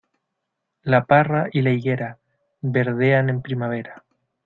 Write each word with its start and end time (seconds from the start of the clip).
La 0.81 1.05
parra 1.05 1.47
y 1.51 1.61
la 1.61 1.69
higuera, 1.69 2.17
verdean 2.61 3.29
en 3.29 3.43
primavera. 3.43 4.03